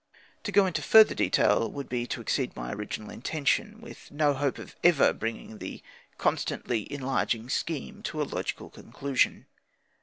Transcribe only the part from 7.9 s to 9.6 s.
to a logical conclusion.